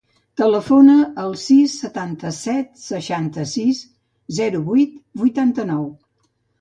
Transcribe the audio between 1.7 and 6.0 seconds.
setanta-set, seixanta-sis, zero, vuit, vuitanta-nou.